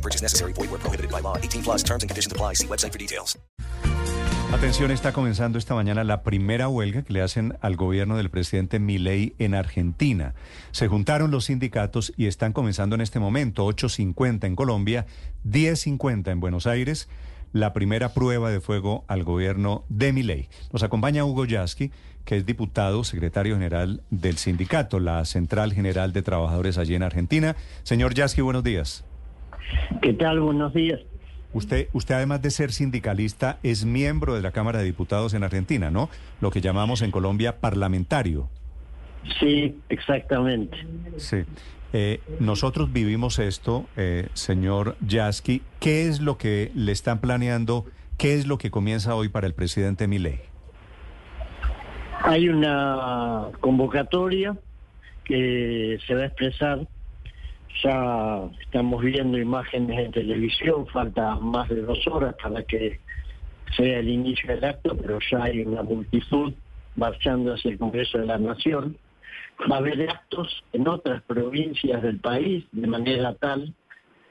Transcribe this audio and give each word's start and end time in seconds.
No 0.00 0.02
purchase 0.02 0.22
necessary. 0.22 0.54
Void 0.54 0.70
where 0.70 0.80
prohibited 0.80 1.10
by 1.10 1.20
law. 1.20 1.36
18 1.36 1.62
plus 1.62 1.82
terms 1.82 2.02
and 2.02 2.08
conditions 2.08 2.32
apply. 2.32 2.54
See 2.54 2.66
website 2.66 2.92
for 2.92 2.98
details. 2.98 3.38
Atención, 4.52 4.90
está 4.90 5.12
comenzando 5.12 5.58
esta 5.58 5.74
mañana 5.74 6.02
la 6.02 6.22
primera 6.24 6.68
huelga 6.68 7.02
que 7.02 7.12
le 7.12 7.22
hacen 7.22 7.56
al 7.60 7.76
gobierno 7.76 8.16
del 8.16 8.30
presidente 8.30 8.80
Milei 8.80 9.34
en 9.38 9.54
Argentina. 9.54 10.34
Se 10.72 10.88
juntaron 10.88 11.30
los 11.30 11.44
sindicatos 11.44 12.12
y 12.16 12.26
están 12.26 12.52
comenzando 12.52 12.96
en 12.96 13.00
este 13.00 13.20
momento, 13.20 13.64
8.50 13.68 14.46
en 14.46 14.56
Colombia, 14.56 15.06
10.50 15.46 16.32
en 16.32 16.40
Buenos 16.40 16.66
Aires, 16.66 17.08
la 17.52 17.72
primera 17.72 18.12
prueba 18.12 18.50
de 18.50 18.60
fuego 18.60 19.04
al 19.06 19.22
gobierno 19.22 19.84
de 19.88 20.12
Milei. 20.12 20.48
Nos 20.72 20.82
acompaña 20.82 21.24
Hugo 21.24 21.44
Yasky, 21.44 21.92
que 22.24 22.36
es 22.36 22.44
diputado, 22.44 23.04
secretario 23.04 23.54
general 23.54 24.02
del 24.10 24.36
sindicato, 24.36 24.98
la 24.98 25.24
Central 25.26 25.72
General 25.72 26.12
de 26.12 26.22
Trabajadores 26.22 26.76
allí 26.76 26.96
en 26.96 27.04
Argentina. 27.04 27.54
Señor 27.84 28.14
Yasky, 28.14 28.40
buenos 28.40 28.64
días. 28.64 29.04
¿Qué 30.02 30.12
tal? 30.12 30.40
Buenos 30.40 30.72
días. 30.74 31.00
Usted, 31.52 31.88
usted 31.92 32.14
además 32.14 32.42
de 32.42 32.50
ser 32.50 32.72
sindicalista, 32.72 33.58
es 33.62 33.84
miembro 33.84 34.34
de 34.34 34.42
la 34.42 34.52
Cámara 34.52 34.78
de 34.78 34.84
Diputados 34.84 35.34
en 35.34 35.42
Argentina, 35.42 35.90
¿no? 35.90 36.08
Lo 36.40 36.50
que 36.50 36.60
llamamos 36.60 37.02
en 37.02 37.10
Colombia 37.10 37.58
parlamentario. 37.58 38.48
Sí, 39.40 39.76
exactamente. 39.88 40.76
Sí. 41.16 41.44
Eh, 41.92 42.20
nosotros 42.38 42.92
vivimos 42.92 43.38
esto, 43.38 43.86
eh, 43.96 44.28
señor 44.34 44.96
Yasky. 45.00 45.62
¿Qué 45.80 46.06
es 46.06 46.20
lo 46.20 46.38
que 46.38 46.70
le 46.74 46.92
están 46.92 47.20
planeando? 47.20 47.84
¿Qué 48.16 48.34
es 48.34 48.46
lo 48.46 48.58
que 48.58 48.70
comienza 48.70 49.14
hoy 49.14 49.28
para 49.28 49.46
el 49.46 49.54
presidente 49.54 50.06
Milei? 50.06 50.40
Hay 52.22 52.48
una 52.48 53.48
convocatoria 53.60 54.56
que 55.24 55.98
se 56.06 56.14
va 56.14 56.22
a 56.22 56.26
expresar. 56.26 56.86
Ya 57.82 58.50
estamos 58.60 59.02
viendo 59.02 59.38
imágenes 59.38 59.98
en 59.98 60.12
televisión, 60.12 60.86
falta 60.88 61.36
más 61.36 61.68
de 61.68 61.82
dos 61.82 62.06
horas 62.08 62.34
para 62.42 62.62
que 62.64 63.00
sea 63.76 63.98
el 64.00 64.08
inicio 64.08 64.54
del 64.54 64.64
acto, 64.64 64.96
pero 64.96 65.18
ya 65.30 65.44
hay 65.44 65.62
una 65.62 65.82
multitud 65.82 66.52
marchando 66.96 67.54
hacia 67.54 67.70
el 67.70 67.78
Congreso 67.78 68.18
de 68.18 68.26
la 68.26 68.38
Nación. 68.38 68.98
Va 69.70 69.76
a 69.76 69.78
haber 69.78 70.10
actos 70.10 70.62
en 70.72 70.88
otras 70.88 71.22
provincias 71.22 72.02
del 72.02 72.18
país 72.18 72.64
de 72.72 72.86
manera 72.86 73.34
tal 73.34 73.74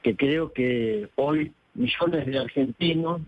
que 0.02 0.16
creo 0.16 0.52
que 0.52 1.08
hoy 1.16 1.52
millones 1.74 2.26
de 2.26 2.38
argentinos, 2.38 3.20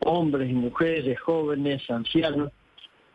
hombres 0.00 0.50
y 0.50 0.54
mujeres, 0.54 1.20
jóvenes, 1.20 1.88
ancianos, 1.90 2.52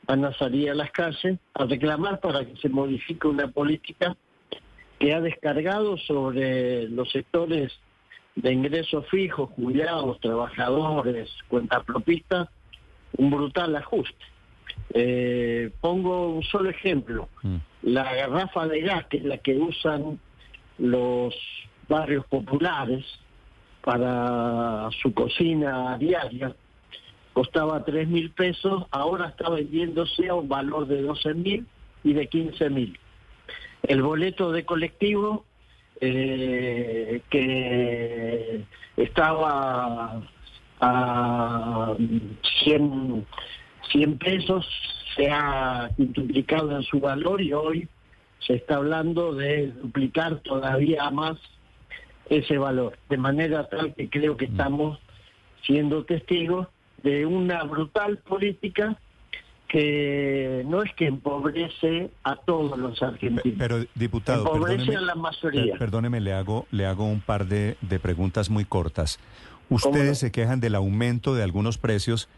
van 0.06 0.26
a 0.26 0.34
salir 0.34 0.70
a 0.70 0.76
las 0.76 0.92
calles 0.92 1.40
a 1.54 1.66
reclamar 1.66 2.20
para 2.20 2.46
que 2.46 2.56
se 2.58 2.70
modifique 2.70 3.28
una 3.28 3.48
política 3.48 4.16
que 5.04 5.14
ha 5.14 5.20
descargado 5.20 5.98
sobre 5.98 6.88
los 6.88 7.12
sectores 7.12 7.74
de 8.38 8.54
ingresos 8.54 9.06
fijos, 9.10 9.50
jubilados, 9.50 10.18
trabajadores, 10.22 11.30
cuentapropistas, 11.50 12.48
un 13.18 13.30
brutal 13.30 13.76
ajuste. 13.76 14.26
Eh, 14.94 15.72
pongo 15.82 16.30
un 16.30 16.44
solo 16.44 16.70
ejemplo. 16.70 17.28
Mm. 17.42 17.58
La 17.82 18.16
garrafa 18.16 18.66
de 18.66 18.80
gas, 18.80 19.06
que 19.08 19.18
es 19.18 19.26
la 19.26 19.40
que 19.40 19.58
usan 19.58 20.22
los 20.78 21.36
barrios 21.90 22.26
populares 22.28 23.04
para 23.84 24.88
su 25.02 25.14
cocina 25.14 25.98
diaria, 25.98 26.56
costaba 27.34 27.84
3 27.84 28.08
mil 28.08 28.32
pesos, 28.32 28.86
ahora 28.90 29.28
está 29.28 29.50
vendiéndose 29.50 30.30
a 30.30 30.36
un 30.36 30.48
valor 30.48 30.88
de 30.88 31.02
12 31.02 31.34
mil 31.34 31.68
y 32.06 32.14
de 32.14 32.26
15 32.28 32.70
mil. 32.70 32.98
El 33.84 34.02
boleto 34.02 34.52
de 34.52 34.64
colectivo 34.64 35.46
eh, 36.00 37.22
que 37.30 38.64
estaba 38.96 40.22
a 40.80 41.96
100, 42.64 43.26
100 43.92 44.18
pesos 44.18 44.66
se 45.16 45.30
ha 45.30 45.90
multiplicado 45.98 46.78
en 46.78 46.84
su 46.84 47.00
valor 47.00 47.42
y 47.42 47.54
hoy 47.54 47.88
se 48.40 48.56
está 48.56 48.78
hablando 48.78 49.34
de 49.34 49.68
duplicar 49.68 50.40
todavía 50.40 51.10
más 51.12 51.38
ese 52.30 52.58
valor, 52.58 52.98
de 53.10 53.18
manera 53.18 53.68
tal 53.68 53.94
que 53.94 54.10
creo 54.10 54.38
que 54.38 54.46
estamos 54.46 54.98
siendo 55.66 56.06
testigos 56.06 56.68
de 57.04 57.26
una 57.26 57.64
brutal 57.64 58.18
política 58.20 58.98
que 59.74 60.64
no 60.68 60.84
es 60.84 60.94
que 60.94 61.08
empobrece 61.08 62.12
a 62.24 62.36
todos 62.36 62.78
los 62.78 63.02
argentinos. 63.02 63.56
Pero, 63.58 63.84
diputado, 63.96 64.46
empobrece 64.46 64.96
a 64.96 65.02
la 65.02 65.16
mayoría. 65.16 65.72
per- 65.74 65.80
perdóneme, 65.80 66.22
le 66.22 66.32
hago, 66.32 66.68
le 66.70 66.86
hago 66.86 67.06
un 67.06 67.22
par 67.22 67.48
de, 67.48 67.76
de 67.82 68.00
preguntas 68.00 68.52
muy 68.52 68.66
cortas. 68.66 69.18
¿Cómo 69.68 69.78
Ustedes 69.78 70.10
no? 70.10 70.16
se 70.16 70.32
quejan 70.32 70.60
del 70.60 70.76
aumento 70.76 71.34
de 71.34 71.42
algunos 71.42 71.80
precios, 71.80 72.30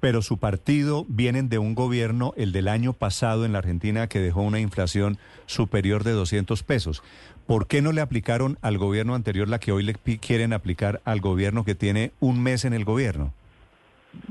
pero 0.00 0.22
su 0.22 0.38
partido 0.38 1.04
vienen 1.06 1.50
de 1.50 1.58
un 1.58 1.74
gobierno, 1.74 2.32
el 2.38 2.52
del 2.52 2.66
año 2.68 2.94
pasado 2.94 3.44
en 3.44 3.52
la 3.52 3.58
Argentina, 3.58 4.06
que 4.06 4.18
dejó 4.20 4.40
una 4.40 4.58
inflación 4.58 5.18
superior 5.44 6.02
de 6.02 6.12
200 6.12 6.62
pesos. 6.62 7.02
¿Por 7.46 7.66
qué 7.66 7.82
no 7.82 7.92
le 7.92 8.00
aplicaron 8.00 8.56
al 8.62 8.78
gobierno 8.78 9.14
anterior 9.14 9.50
la 9.50 9.58
que 9.60 9.72
hoy 9.72 9.82
le 9.82 9.92
quieren 9.92 10.54
aplicar 10.54 11.02
al 11.04 11.20
gobierno 11.20 11.62
que 11.66 11.74
tiene 11.74 12.12
un 12.20 12.42
mes 12.42 12.64
en 12.64 12.72
el 12.72 12.86
gobierno? 12.86 13.34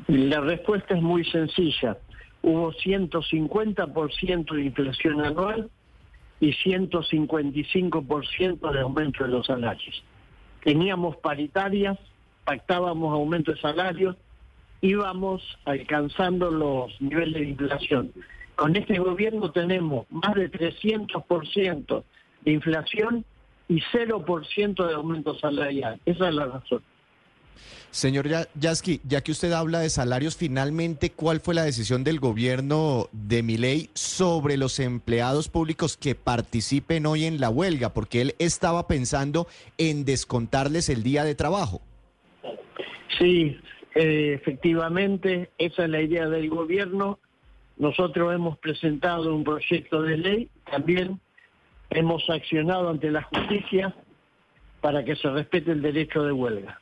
La 0.07 0.41
respuesta 0.41 0.95
es 0.95 1.01
muy 1.03 1.23
sencilla. 1.25 1.95
Hubo 2.41 2.73
150% 2.73 4.55
de 4.55 4.63
inflación 4.63 5.21
anual 5.21 5.69
y 6.39 6.53
155% 6.53 8.71
de 8.71 8.79
aumento 8.79 9.23
de 9.23 9.29
los 9.29 9.45
salarios. 9.45 10.03
Teníamos 10.63 11.17
paritarias, 11.17 11.97
pactábamos 12.45 13.13
aumento 13.13 13.51
de 13.51 13.59
salarios, 13.59 14.15
íbamos 14.81 15.41
alcanzando 15.65 16.51
los 16.51 17.01
niveles 17.01 17.41
de 17.41 17.49
inflación. 17.49 18.13
Con 18.55 18.75
este 18.75 18.99
gobierno 18.99 19.51
tenemos 19.51 20.05
más 20.09 20.35
de 20.35 20.51
300% 20.51 22.03
de 22.41 22.51
inflación 22.51 23.25
y 23.67 23.81
0% 23.81 24.87
de 24.87 24.93
aumento 24.93 25.37
salarial. 25.39 25.99
Esa 26.05 26.29
es 26.29 26.35
la 26.35 26.45
razón. 26.45 26.81
Señor 27.91 28.27
Ya- 28.27 28.47
Yasky, 28.53 29.01
ya 29.03 29.21
que 29.21 29.31
usted 29.31 29.51
habla 29.51 29.79
de 29.79 29.89
salarios, 29.89 30.37
finalmente, 30.37 31.11
¿cuál 31.11 31.39
fue 31.39 31.55
la 31.55 31.63
decisión 31.63 32.03
del 32.03 32.19
gobierno 32.19 33.09
de 33.11 33.41
Milei 33.41 33.89
sobre 33.95 34.57
los 34.57 34.79
empleados 34.79 35.49
públicos 35.49 35.97
que 35.97 36.13
participen 36.13 37.05
hoy 37.07 37.25
en 37.25 37.39
la 37.39 37.49
huelga? 37.49 37.89
Porque 37.93 38.21
él 38.21 38.35
estaba 38.37 38.87
pensando 38.87 39.47
en 39.79 40.05
descontarles 40.05 40.89
el 40.89 41.01
día 41.01 41.23
de 41.23 41.33
trabajo. 41.33 41.81
Sí, 43.17 43.57
eh, 43.95 44.33
efectivamente, 44.39 45.49
esa 45.57 45.85
es 45.85 45.89
la 45.89 46.01
idea 46.01 46.27
del 46.27 46.49
gobierno. 46.49 47.17
Nosotros 47.77 48.33
hemos 48.35 48.57
presentado 48.59 49.33
un 49.33 49.43
proyecto 49.43 50.03
de 50.03 50.17
ley, 50.17 50.49
también 50.69 51.19
hemos 51.89 52.29
accionado 52.29 52.89
ante 52.89 53.09
la 53.09 53.23
justicia 53.23 53.95
para 54.79 55.03
que 55.03 55.15
se 55.15 55.29
respete 55.29 55.71
el 55.71 55.81
derecho 55.81 56.23
de 56.23 56.31
huelga. 56.31 56.79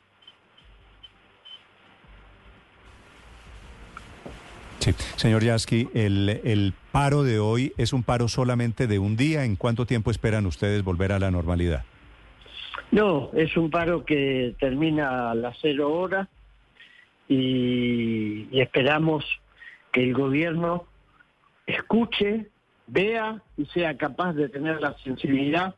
Sí, 4.88 4.94
señor 5.16 5.42
Yasky, 5.42 5.88
el, 5.92 6.40
el 6.44 6.72
paro 6.92 7.22
de 7.22 7.38
hoy 7.38 7.72
es 7.76 7.92
un 7.92 8.02
paro 8.02 8.28
solamente 8.28 8.86
de 8.86 8.98
un 8.98 9.16
día. 9.16 9.44
¿En 9.44 9.56
cuánto 9.56 9.84
tiempo 9.84 10.10
esperan 10.10 10.46
ustedes 10.46 10.82
volver 10.82 11.12
a 11.12 11.18
la 11.18 11.30
normalidad? 11.30 11.84
No, 12.90 13.30
es 13.34 13.54
un 13.56 13.70
paro 13.70 14.04
que 14.04 14.54
termina 14.58 15.30
a 15.30 15.34
las 15.34 15.58
cero 15.60 15.92
horas 15.92 16.28
y, 17.28 18.48
y 18.50 18.60
esperamos 18.60 19.24
que 19.92 20.04
el 20.04 20.14
gobierno 20.14 20.86
escuche, 21.66 22.46
vea 22.86 23.42
y 23.58 23.66
sea 23.66 23.96
capaz 23.98 24.32
de 24.32 24.48
tener 24.48 24.80
la 24.80 24.96
sensibilidad 25.04 25.74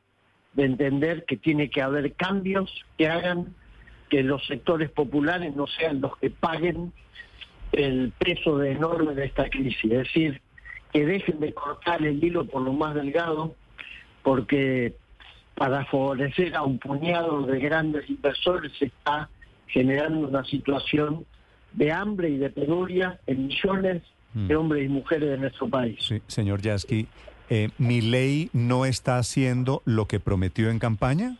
de 0.53 0.65
entender 0.65 1.25
que 1.25 1.37
tiene 1.37 1.69
que 1.69 1.83
haber 1.83 2.12
cambios 2.15 2.71
que 2.97 3.09
hagan 3.09 3.57
que 4.09 4.23
los 4.23 4.47
sectores 4.47 4.91
populares 4.91 5.55
no 5.57 5.67
sean 5.67 6.01
los 6.01 6.17
que 6.19 6.31
paguen 6.31 6.93
el 7.72 8.12
peso 8.19 8.58
de 8.58 8.72
enorme 8.72 9.14
de 9.14 9.26
esta 9.26 9.49
crisis. 9.49 9.84
Es 9.84 9.99
decir, 9.99 10.40
que 10.93 11.06
dejen 11.06 11.40
de 11.40 11.52
cortar 11.52 12.05
el 12.05 12.22
hilo 12.22 12.46
por 12.46 12.62
lo 12.62 12.72
más 12.72 12.94
delgado, 12.94 13.55
porque 14.22 14.94
para 15.55 15.84
favorecer 15.87 16.55
a 16.56 16.62
un 16.62 16.78
puñado 16.78 17.43
de 17.43 17.58
grandes 17.61 18.08
inversores 18.08 18.72
se 18.78 18.87
está 18.87 19.28
generando 19.67 20.26
una 20.26 20.44
situación 20.44 21.25
de 21.72 21.93
hambre 21.93 22.31
y 22.31 22.38
de 22.38 22.50
penuria 22.50 23.20
en 23.26 23.46
millones 23.46 24.02
de 24.32 24.56
hombres 24.56 24.84
y 24.84 24.88
mujeres 24.88 25.28
de 25.28 25.38
nuestro 25.38 25.69
país. 25.69 25.99
Sí, 26.00 26.23
señor 26.28 26.62
Yasky, 26.62 27.06
eh, 27.50 27.69
¿mi 27.78 28.00
ley 28.00 28.49
no 28.52 28.84
está 28.84 29.19
haciendo 29.19 29.82
lo 29.84 30.06
que 30.06 30.20
prometió 30.20 30.70
en 30.70 30.78
campaña? 30.78 31.37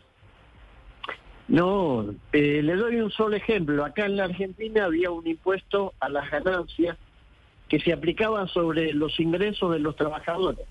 No, 1.51 2.05
eh, 2.31 2.61
le 2.63 2.75
doy 2.77 2.95
un 3.01 3.11
solo 3.11 3.35
ejemplo. 3.35 3.83
Acá 3.83 4.05
en 4.05 4.15
la 4.15 4.23
Argentina 4.23 4.85
había 4.85 5.11
un 5.11 5.27
impuesto 5.27 5.93
a 5.99 6.07
las 6.07 6.31
ganancias 6.31 6.97
que 7.67 7.77
se 7.81 7.91
aplicaba 7.91 8.47
sobre 8.47 8.93
los 8.93 9.19
ingresos 9.19 9.73
de 9.73 9.79
los 9.79 9.97
trabajadores, 9.97 10.65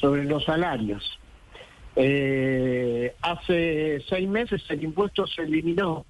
sobre 0.00 0.26
los 0.26 0.44
salarios. 0.44 1.18
Eh, 1.96 3.16
hace 3.20 4.00
seis 4.08 4.28
meses 4.28 4.62
el 4.68 4.84
impuesto 4.84 5.26
se 5.26 5.42
eliminó 5.42 6.06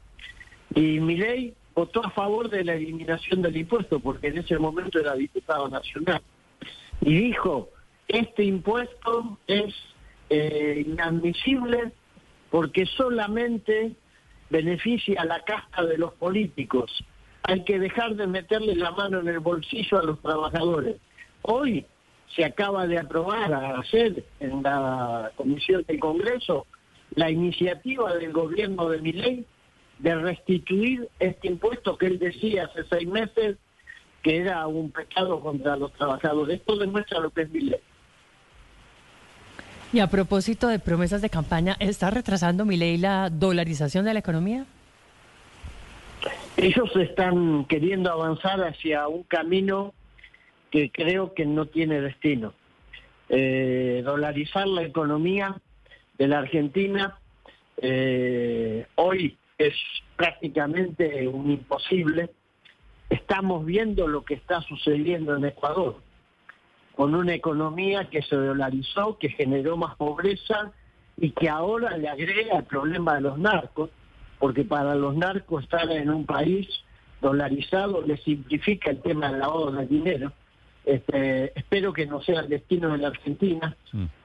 y 0.75 1.01
mi 1.01 1.17
ley 1.17 1.55
votó 1.75 2.05
a 2.05 2.11
favor 2.11 2.51
de 2.51 2.65
la 2.65 2.75
eliminación 2.75 3.41
del 3.41 3.57
impuesto 3.57 3.99
porque 3.99 4.27
en 4.27 4.37
ese 4.37 4.59
momento 4.59 5.01
era 5.01 5.15
diputado 5.15 5.71
nacional 5.71 6.21
y 7.01 7.15
dijo 7.15 7.71
este 8.09 8.45
impuesto 8.45 9.39
es 9.47 9.75
eh, 10.29 10.85
inadmisible 10.87 11.93
porque 12.51 12.87
solamente 12.87 13.93
beneficia 14.51 15.23
a 15.23 15.25
la 15.25 15.41
casta 15.45 15.85
de 15.85 15.97
los 15.97 16.13
políticos. 16.15 16.91
Hay 17.45 17.65
que 17.65 17.79
dejar 17.79 18.17
de 18.17 18.27
meterle 18.27 18.75
la 18.75 18.91
mano 18.91 19.21
en 19.21 19.29
el 19.29 19.39
bolsillo 19.39 19.99
a 19.99 20.03
los 20.03 20.21
trabajadores. 20.21 20.97
Hoy 21.43 21.87
se 22.35 22.45
acaba 22.45 22.87
de 22.87 22.99
aprobar 22.99 23.53
a 23.53 23.79
hacer 23.79 24.25
en 24.41 24.63
la 24.63 25.33
Comisión 25.37 25.85
del 25.87 25.99
Congreso 25.99 26.67
la 27.15 27.31
iniciativa 27.31 28.15
del 28.15 28.33
gobierno 28.33 28.89
de 28.89 29.01
Miley 29.01 29.47
de 29.99 30.15
restituir 30.15 31.09
este 31.19 31.49
impuesto 31.49 31.97
que 31.97 32.07
él 32.07 32.19
decía 32.19 32.65
hace 32.65 32.85
seis 32.89 33.09
meses 33.09 33.57
que 34.23 34.39
era 34.39 34.67
un 34.67 34.91
pecado 34.91 35.41
contra 35.41 35.77
los 35.77 35.93
trabajadores. 35.95 36.61
Esto 36.61 36.77
demuestra 36.77 37.21
lo 37.21 37.31
que 37.31 37.43
es 37.43 37.51
Miley. 37.51 37.81
Y 39.93 39.99
a 39.99 40.07
propósito 40.07 40.69
de 40.69 40.79
promesas 40.79 41.21
de 41.21 41.31
campaña, 41.31 41.77
¿está 41.81 42.11
retrasando 42.11 42.65
mi 42.65 42.77
ley 42.77 42.97
la 42.97 43.29
dolarización 43.29 44.05
de 44.05 44.13
la 44.13 44.21
economía? 44.21 44.65
Ellos 46.57 46.95
están 46.95 47.65
queriendo 47.65 48.13
avanzar 48.13 48.61
hacia 48.63 49.09
un 49.09 49.25
camino 49.25 49.93
que 50.71 50.93
creo 50.93 51.35
que 51.35 51.45
no 51.45 51.67
tiene 51.67 52.01
destino. 52.01 52.55
Eh, 53.29 54.03
dolarizar 54.05 54.69
la 54.69 54.83
economía 54.83 55.57
de 56.19 56.29
la 56.29 56.39
Argentina 56.39 57.19
eh, 57.83 58.87
hoy 58.95 59.37
es 59.59 59.75
prácticamente 60.15 61.27
un 61.27 61.51
imposible. 61.51 62.31
Estamos 63.09 63.65
viendo 63.67 64.07
lo 64.07 64.25
que 64.25 64.35
está 64.35 64.61
sucediendo 64.63 65.35
en 65.35 65.47
Ecuador 65.47 66.01
con 67.01 67.15
una 67.15 67.33
economía 67.33 68.11
que 68.11 68.21
se 68.21 68.37
dolarizó, 68.37 69.17
que 69.17 69.31
generó 69.31 69.79
más 69.79 69.97
pobreza 69.97 70.71
y 71.17 71.31
que 71.31 71.49
ahora 71.49 71.97
le 71.97 72.11
agrega 72.11 72.59
el 72.59 72.65
problema 72.65 73.15
de 73.15 73.23
los 73.23 73.39
narcos, 73.39 73.89
porque 74.39 74.65
para 74.65 74.95
los 74.95 75.17
narcos 75.17 75.65
estar 75.65 75.91
en 75.91 76.11
un 76.11 76.27
país 76.27 76.69
dolarizado 77.23 78.03
le 78.03 78.19
simplifica 78.19 78.91
el 78.91 79.01
tema 79.01 79.31
del 79.31 79.41
lavado 79.41 79.73
de 79.73 79.87
dinero. 79.87 80.31
Este, 80.85 81.59
espero 81.59 81.95
que 81.95 82.05
no 82.05 82.21
sea 82.21 82.41
el 82.41 82.51
destino 82.51 82.91
de 82.91 82.99
la 82.99 83.09
Argentina, 83.09 83.75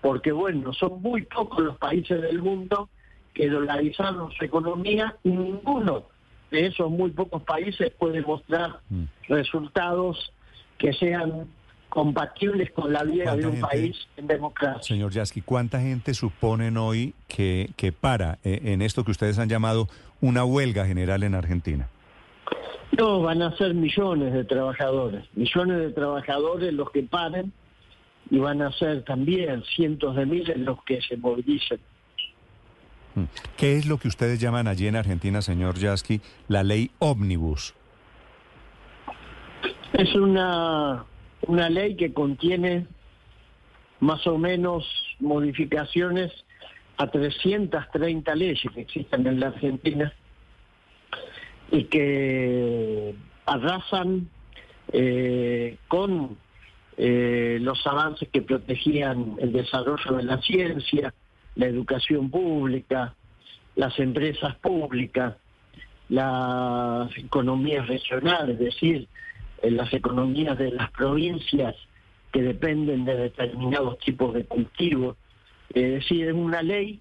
porque 0.01 0.33
bueno, 0.33 0.73
son 0.73 1.01
muy 1.01 1.21
pocos 1.21 1.63
los 1.63 1.77
países 1.77 2.21
del 2.21 2.41
mundo 2.41 2.89
que 3.33 3.47
dolarizaron 3.49 4.33
su 4.33 4.43
economía 4.43 5.15
y 5.23 5.29
ninguno 5.29 6.07
de 6.51 6.65
esos 6.65 6.91
muy 6.91 7.11
pocos 7.11 7.41
países 7.43 7.93
puede 7.97 8.21
mostrar 8.21 8.81
Mm. 8.89 9.05
resultados 9.29 10.33
que 10.77 10.91
sean 10.91 11.47
compatibles 11.95 12.71
con 12.71 12.91
la 12.91 13.03
vida 13.03 13.23
de 13.35 13.41
¿Cuánta 13.43 13.47
un 13.47 13.53
gente- 13.53 13.67
país 13.67 14.07
en 14.17 14.27
democracia. 14.27 14.83
Señor 14.83 15.13
Yasky, 15.13 15.39
¿cuánta 15.41 15.79
gente 15.79 16.13
suponen 16.13 16.75
hoy 16.75 17.15
que, 17.29 17.69
que 17.77 17.93
para 17.93 18.37
eh, 18.43 18.59
en 18.65 18.81
esto 18.81 19.05
que 19.05 19.11
ustedes 19.11 19.39
han 19.39 19.47
llamado 19.47 19.87
una 20.19 20.43
huelga 20.43 20.85
general 20.85 21.23
en 21.23 21.35
Argentina? 21.35 21.87
No, 22.97 23.21
van 23.21 23.41
a 23.41 23.55
ser 23.55 23.73
millones 23.73 24.33
de 24.33 24.43
trabajadores, 24.43 25.23
millones 25.35 25.79
de 25.79 25.91
trabajadores 25.91 26.73
los 26.73 26.91
que 26.91 27.03
paren 27.03 27.53
y 28.29 28.39
van 28.39 28.61
a 28.61 28.73
ser 28.73 29.03
también 29.05 29.63
cientos 29.75 30.17
de 30.17 30.25
miles 30.25 30.57
los 30.57 30.83
que 30.83 31.01
se 31.01 31.15
movilicen. 31.15 31.79
Mm. 33.15 33.23
¿Qué 33.55 33.77
es 33.77 33.85
lo 33.85 33.99
que 33.99 34.09
ustedes 34.09 34.41
llaman 34.41 34.67
allí 34.67 34.87
en 34.87 34.97
Argentina, 34.97 35.41
señor 35.41 35.75
Yasky, 35.77 36.19
la 36.49 36.63
ley 36.63 36.91
ómnibus? 36.99 37.73
Es 39.93 40.13
una, 40.15 41.05
una 41.47 41.69
ley 41.69 41.95
que 41.95 42.13
contiene 42.13 42.87
más 43.99 44.25
o 44.27 44.37
menos 44.37 44.85
modificaciones 45.19 46.31
a 46.97 47.07
330 47.07 48.35
leyes 48.35 48.71
que 48.73 48.81
existen 48.81 49.27
en 49.27 49.39
la 49.39 49.47
Argentina 49.47 50.13
y 51.71 51.85
que 51.85 53.15
arrasan 53.45 54.29
eh, 54.91 55.77
con 55.87 56.37
eh, 56.97 57.57
los 57.61 57.85
avances 57.85 58.29
que 58.29 58.41
protegían 58.41 59.35
el 59.39 59.51
desarrollo 59.51 60.17
de 60.17 60.23
la 60.23 60.41
ciencia, 60.41 61.13
la 61.55 61.65
educación 61.65 62.29
pública, 62.29 63.15
las 63.75 63.97
empresas 63.99 64.55
públicas, 64.57 65.35
las 66.07 67.17
economías 67.17 67.87
regionales, 67.87 68.59
es 68.59 68.59
decir, 68.59 69.07
eh, 69.65 69.71
las 69.71 69.91
economías 69.93 70.57
de 70.57 70.71
las 70.71 70.91
provincias 70.91 71.75
que 72.31 72.41
dependen 72.41 73.05
de 73.05 73.15
determinados 73.15 73.97
tipos 73.99 74.33
de 74.33 74.45
cultivos. 74.45 75.17
Es 75.73 75.93
decir, 75.93 76.27
es 76.27 76.33
una 76.33 76.61
ley 76.61 76.99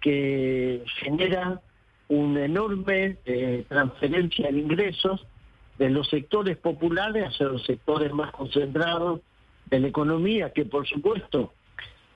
que 0.00 0.82
genera 1.00 1.60
una 2.08 2.44
enorme 2.44 3.18
eh, 3.24 3.64
transferencia 3.68 4.50
de 4.50 4.58
ingresos 4.58 5.26
de 5.78 5.90
los 5.90 6.08
sectores 6.08 6.56
populares 6.56 7.24
hacia 7.26 7.46
los 7.46 7.64
sectores 7.64 8.12
más 8.12 8.30
concentrados 8.30 9.20
de 9.66 9.80
la 9.80 9.88
economía, 9.88 10.52
que 10.52 10.64
por 10.64 10.86
supuesto 10.86 11.52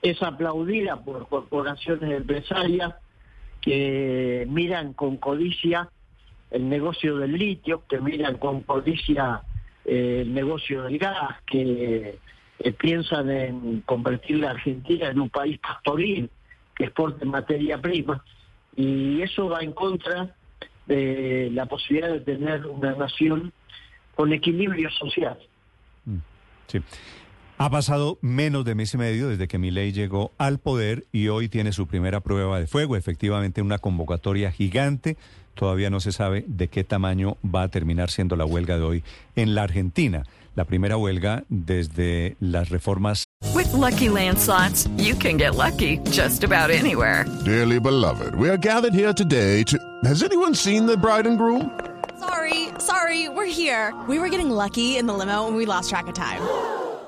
es 0.00 0.23
aplaudida 0.23 1.05
por 1.05 1.29
corporaciones 1.29 2.11
empresarias 2.11 2.94
que 3.61 4.47
miran 4.49 4.94
con 4.94 5.19
codicia 5.19 5.91
el 6.50 6.69
negocio 6.69 7.19
del 7.19 7.32
litio, 7.32 7.82
que 7.88 8.00
miran 8.00 8.38
con 8.38 8.62
codicia 8.62 9.43
el 9.90 10.32
negocio 10.32 10.84
del 10.84 10.98
gas, 10.98 11.37
que 11.47 12.18
eh, 12.59 12.73
piensan 12.73 13.30
en 13.30 13.80
convertir 13.80 14.38
la 14.38 14.50
Argentina 14.50 15.09
en 15.09 15.20
un 15.20 15.30
país 15.30 15.59
pastoril 15.59 16.30
que 16.76 16.85
exporte 16.85 17.25
materia 17.25 17.80
prima. 17.80 18.25
Y 18.76 19.20
eso 19.23 19.49
va 19.49 19.61
en 19.61 19.73
contra 19.73 20.35
de 20.87 21.50
la 21.52 21.66
posibilidad 21.66 22.12
de 22.12 22.20
tener 22.20 22.66
una 22.66 22.92
nación 22.94 23.52
con 24.14 24.32
equilibrio 24.32 24.90
social. 24.90 25.38
Sí. 26.68 26.80
Ha 27.61 27.69
pasado 27.69 28.17
menos 28.23 28.64
de 28.64 28.75
mes 28.75 28.95
y 28.95 28.97
medio 28.97 29.29
desde 29.29 29.47
que 29.47 29.59
Milei 29.59 29.93
llegó 29.93 30.33
al 30.38 30.59
poder 30.59 31.05
y 31.12 31.29
hoy 31.29 31.50
tiene 31.50 31.73
su 31.73 31.87
primera 31.87 32.21
prueba 32.21 32.59
de 32.59 32.67
fuego, 32.67 32.97
efectivamente 32.97 33.61
una 33.61 33.76
convocatoria 33.76 34.50
gigante. 34.50 35.19
Todavía 35.52 35.90
no 35.90 36.00
se 36.00 36.12
sabe 36.12 36.43
de 36.49 36.69
qué 36.69 36.85
tamaño 36.85 37.37
va 37.45 37.64
a 37.64 37.69
terminar 37.69 38.09
siendo 38.09 38.35
la 38.35 38.47
huelga 38.47 38.79
de 38.79 38.85
hoy 38.85 39.05
en 39.37 39.55
la 39.55 39.64
Argentina. 39.64 40.25
La 40.55 40.64
primera 40.64 40.97
huelga 40.97 41.45
desde 41.50 42.35
las 42.40 42.71
reformas 42.71 43.25
With 43.55 43.75
Lucky 43.75 44.09
Land 44.09 44.38
slots, 44.38 44.88
you 44.97 45.14
can 45.14 45.37
get 45.37 45.57
lucky 45.57 45.99
just 46.11 46.45
about 46.45 46.71
anywhere. 46.71 47.26
Dearly 47.45 47.79
beloved, 47.79 48.37
we 48.37 48.49
are 48.49 48.57
gathered 48.57 48.95
here 48.95 49.12
today 49.12 49.64
to. 49.64 49.76
Has 50.05 50.23
anyone 50.23 50.55
seen 50.55 50.87
the 50.87 50.97
bride 50.97 51.26
and 51.26 51.37
groom? 51.37 51.79
Sorry, 52.19 52.69
sorry, 52.79 53.29
we're 53.29 53.45
here. 53.45 53.93
We 54.09 54.19
were 54.19 54.31
getting 54.31 54.49
lucky 54.49 54.97
in 54.97 55.07
the 55.07 55.12
limo 55.12 55.47
and 55.47 55.57
we 55.57 55.67
lost 55.67 55.90
track 55.90 56.07
of 56.07 56.14
time. 56.14 56.40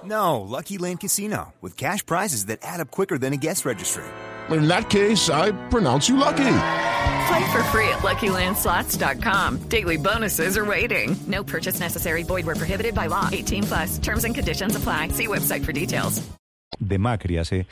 No, 0.04 0.40
Lucky 0.40 0.78
Land 0.78 1.00
Casino, 1.00 1.52
with 1.60 1.76
cash 1.76 2.04
prizes 2.04 2.46
that 2.46 2.58
add 2.62 2.80
up 2.80 2.90
quicker 2.90 3.18
than 3.18 3.32
a 3.32 3.36
guest 3.36 3.64
registry. 3.64 4.04
In 4.50 4.66
that 4.68 4.90
case, 4.90 5.30
I 5.30 5.52
pronounce 5.68 6.08
you 6.08 6.16
lucky. 6.16 6.54
Play 7.28 7.52
for 7.52 7.62
free 7.70 7.88
at 7.88 8.02
LuckyLandSlots.com. 8.02 9.68
Daily 9.68 9.96
bonuses 9.96 10.56
are 10.56 10.64
waiting. 10.64 11.16
No 11.26 11.44
purchase 11.44 11.78
necessary. 11.78 12.24
Void 12.24 12.46
where 12.46 12.56
prohibited 12.56 12.94
by 12.94 13.06
law. 13.06 13.28
18 13.32 13.62
plus. 13.62 13.98
Terms 13.98 14.24
and 14.24 14.34
conditions 14.34 14.76
apply. 14.76 15.08
See 15.08 15.28
website 15.28 15.64
for 15.64 15.72
details. 15.72 16.20
de 16.78 16.98
Macri 16.98 17.38
hace 17.38 17.66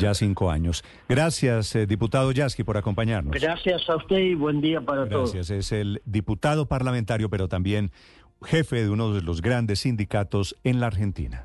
ya 0.00 0.14
cinco 0.14 0.50
años. 0.50 0.82
Gracias, 1.08 1.74
eh, 1.76 1.86
diputado 1.86 2.32
Yasky, 2.32 2.64
por 2.64 2.76
acompañarnos. 2.76 3.34
Gracias 3.34 3.88
a 3.88 3.96
usted 3.96 4.16
y 4.16 4.34
buen 4.34 4.60
día 4.60 4.80
para 4.80 5.08
todos. 5.08 5.34
Gracias. 5.34 5.50
Es 5.50 5.72
el 5.72 6.00
diputado 6.06 6.66
parlamentario, 6.66 7.28
pero 7.28 7.48
también 7.48 7.92
jefe 8.42 8.82
de 8.82 8.88
uno 8.88 9.12
de 9.12 9.22
los 9.22 9.42
grandes 9.42 9.80
sindicatos 9.80 10.56
en 10.64 10.80
la 10.80 10.86
Argentina. 10.86 11.44